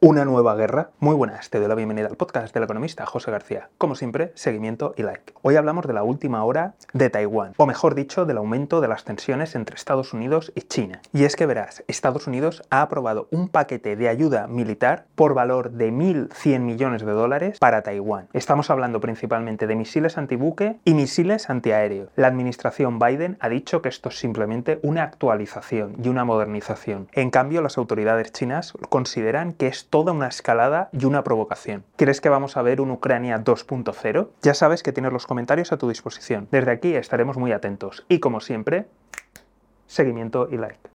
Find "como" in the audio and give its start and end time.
3.78-3.96, 38.20-38.40